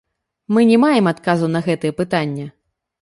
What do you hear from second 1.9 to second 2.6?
пытанне.